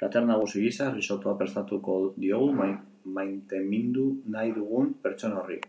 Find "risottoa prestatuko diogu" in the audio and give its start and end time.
0.98-2.68